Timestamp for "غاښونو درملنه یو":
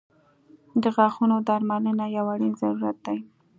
0.95-2.25